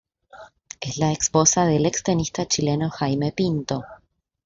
Es 0.79 0.97
la 0.97 1.11
esposa 1.11 1.67
del 1.67 1.85
extenista 1.85 2.47
chileno 2.47 2.89
Jaime 2.89 3.31
Pinto. 3.33 3.83